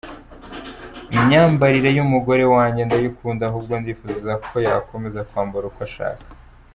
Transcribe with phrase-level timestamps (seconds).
[1.17, 6.25] Imyambarire y’umugore wanjye ndayikunda ahubwo ndifuza ko yakomeza kwambara uko ashaka.